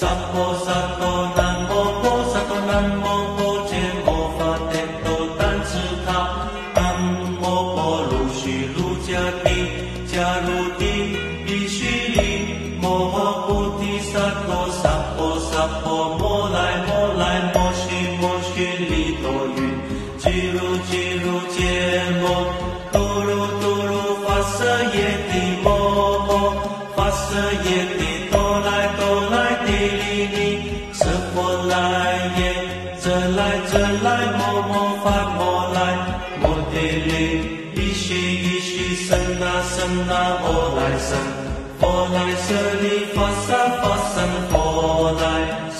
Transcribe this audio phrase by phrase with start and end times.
[0.00, 1.49] Satpo Satpo Nam.
[42.50, 45.70] 舍利弗撒弗神何来？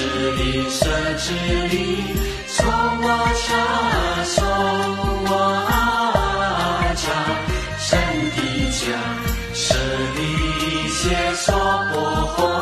[0.00, 0.86] 是离，舍
[1.16, 1.32] 之
[1.66, 2.04] 离，
[2.46, 2.62] 从
[3.02, 3.50] 我家，
[4.32, 4.38] 从
[5.26, 5.28] 我
[6.94, 7.04] 家，
[7.80, 7.98] 身
[8.36, 8.38] 的
[8.70, 8.80] 家，
[9.52, 9.74] 舍
[10.14, 10.18] 离
[10.62, 11.48] 一切娑
[11.90, 11.98] 婆
[12.36, 12.57] 诃。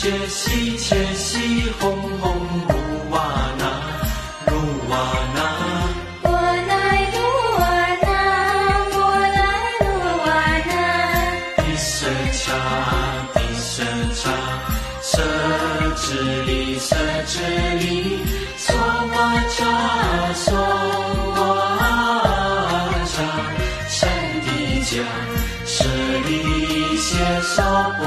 [0.00, 1.92] 切切西切西哄
[2.22, 2.34] 哄
[2.68, 3.20] 鲁哇
[3.58, 3.64] 那
[4.46, 4.52] 鲁
[4.88, 4.96] 哇
[5.34, 5.38] 那，
[6.22, 6.72] 我来
[7.12, 7.16] 鲁
[7.58, 7.62] 哇
[8.00, 8.08] 那，
[8.96, 8.98] 我
[9.36, 9.38] 来
[9.84, 9.84] 鲁
[10.24, 10.26] 哇
[10.64, 10.72] 那。
[11.58, 12.08] 地舍
[13.34, 13.38] 地
[15.02, 15.12] 舍
[15.96, 16.02] 智
[16.44, 16.48] 里
[16.78, 17.34] 舍智
[17.80, 17.84] 里，
[18.56, 19.14] 娑哇
[19.50, 19.60] cha
[20.34, 20.46] 娑
[21.36, 21.38] 哇
[23.04, 23.14] cha，
[23.86, 23.98] 善
[24.46, 24.48] 地
[24.82, 25.04] 家，
[25.66, 25.84] 舍
[26.26, 27.08] 利写
[27.42, 27.62] 娑
[27.98, 28.02] 婆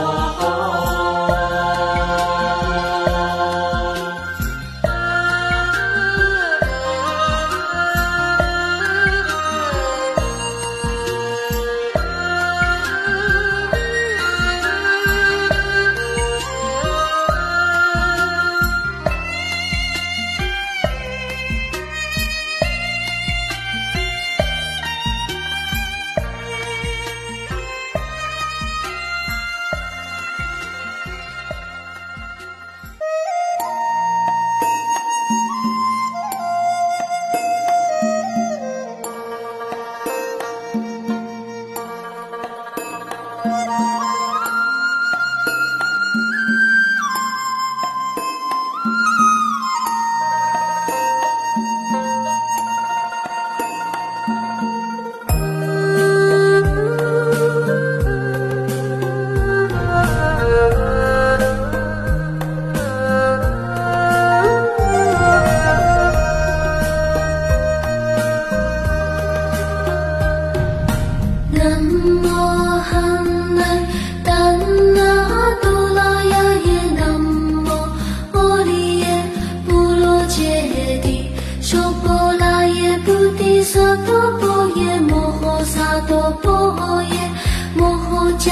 [86.07, 87.31] 诃萨埵婆耶
[87.75, 88.51] 摩诃迦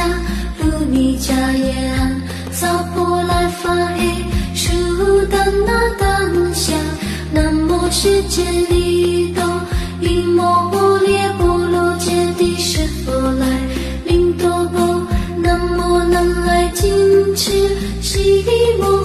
[0.60, 2.22] 卢尼迦耶安
[2.52, 4.16] 萨婆来法耶
[4.54, 4.70] 舒
[5.26, 6.78] 丹那丹香，
[7.34, 9.44] 南无世界利多。
[10.02, 13.46] 依摩列波罗揭谛是佛来？
[14.06, 16.90] 林多波，南无南来金
[17.36, 17.52] 持
[18.02, 19.01] 悉利摩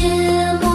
[0.00, 0.69] 卢揭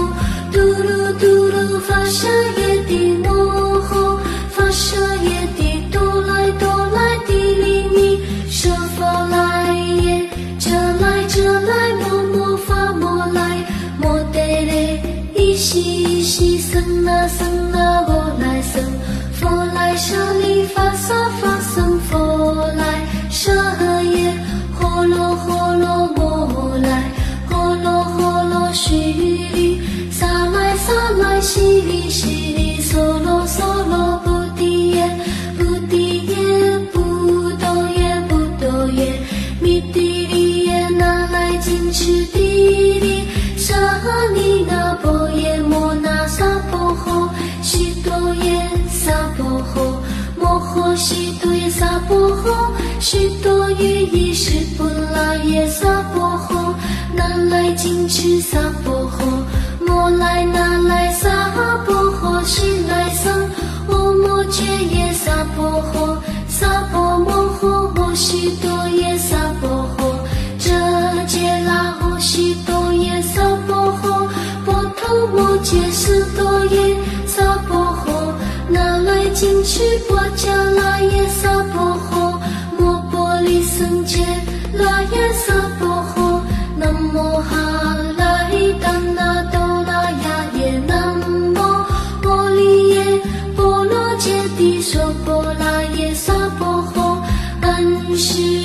[41.86, 43.24] 来金持地利
[43.58, 43.76] 沙
[44.34, 47.30] 尼那波耶摩那萨婆诃
[47.62, 49.94] 悉多耶萨婆诃
[50.36, 56.74] 摩诃悉多耶萨婆诃悉多于意识不拉耶萨婆诃
[57.14, 59.24] 那来金持萨婆诃
[59.86, 61.30] 摩来那来萨
[61.86, 63.48] 婆诃悉来僧
[63.88, 70.05] 唵摩揭耶萨婆诃萨婆摩诃诃悉多耶萨婆诃
[75.66, 76.96] 揭瑟多耶
[77.26, 78.32] 萨婆诃，
[78.70, 79.50] 那罗 Saboho,
[81.28, 82.40] 萨婆诃，
[82.78, 84.24] 摩婆利僧揭
[84.72, 86.40] 那耶萨婆诃，
[86.78, 87.42] 南无
[88.16, 88.44] La,
[95.92, 98.65] Ye, Saboho, Mopo, Lise, Njel, La, Ye,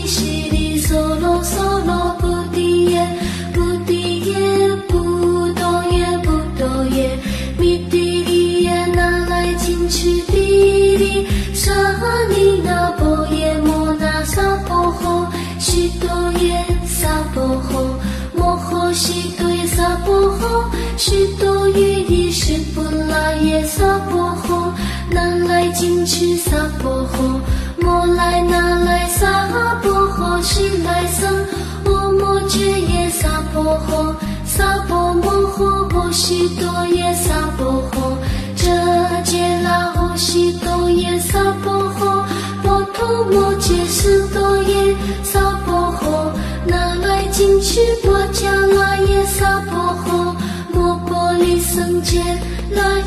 [21.03, 24.71] 是多雨衣，是不拉耶萨婆诃，
[25.09, 27.39] 南来金翅萨婆诃，
[27.83, 29.47] 摩来那来萨
[29.81, 31.27] 婆诃，悉来僧，
[31.85, 34.13] 阿摩揭耶萨婆诃，
[34.45, 36.90] 萨婆摩诃，波悉多。
[52.71, 53.00] No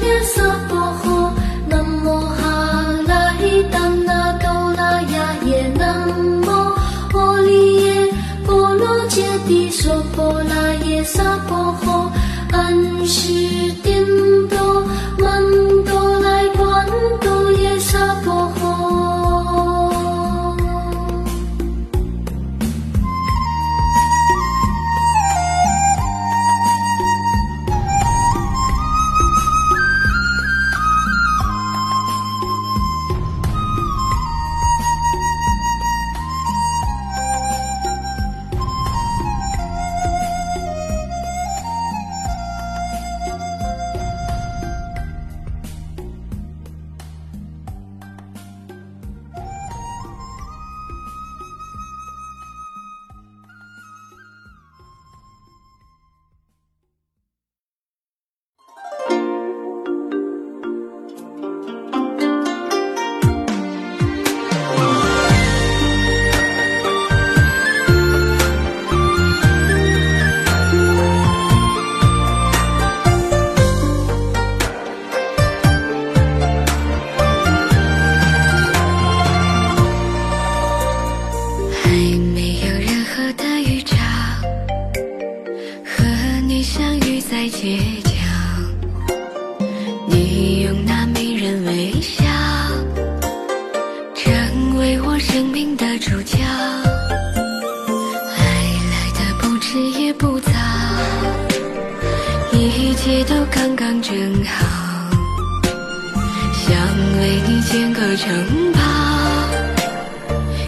[107.25, 108.81] 为你建个城堡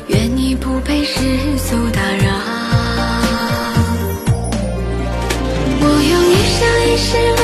[0.07, 1.21] 愿你不被世
[1.59, 2.33] 俗打扰。
[5.83, 7.36] 我用一生一世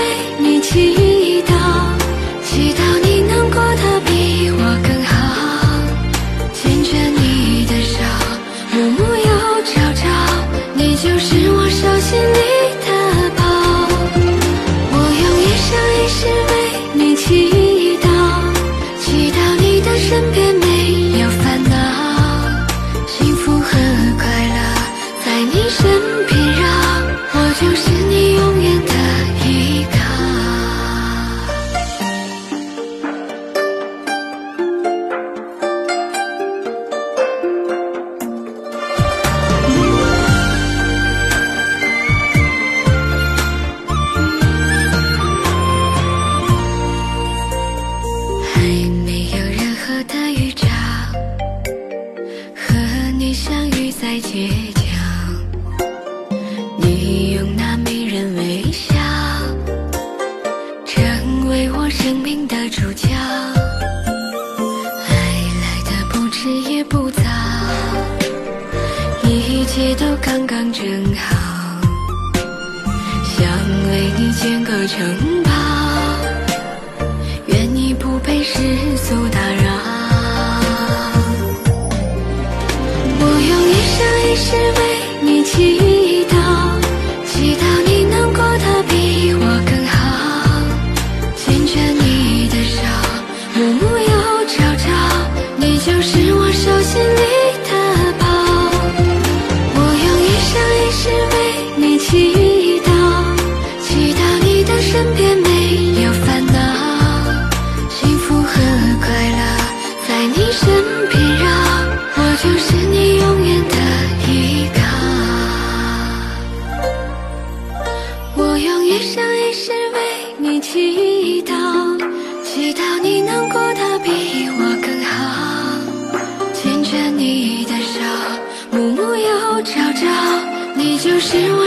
[131.34, 131.61] you